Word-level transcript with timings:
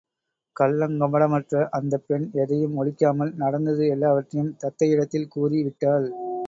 கள்ளங்கபடமற்ற 0.55 1.67
அந்தப் 1.69 2.05
பெண் 2.07 2.31
எதையும் 2.33 2.75
ஒளிக்காமல் 2.75 3.33
நடந்தது 3.35 3.85
எல்லாவற்றையும் 3.87 4.55
தந்தையிடத்தில் 4.59 5.27
கூறி 5.27 5.63
விட்டாள். 5.63 6.09